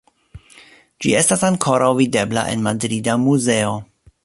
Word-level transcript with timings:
Ĝi 1.05 1.11
estas 1.19 1.43
ankoraŭ 1.51 1.91
videbla 2.01 2.47
en 2.55 2.65
madrida 2.71 3.17
muzeo. 3.29 3.79